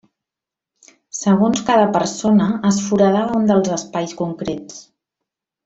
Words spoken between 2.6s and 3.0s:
es